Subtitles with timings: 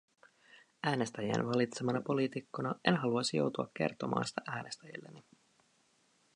[0.83, 5.25] Äänestäjien valitsemana poliitikkona en haluaisi joutua kertomaan sitä äänestäjilleni.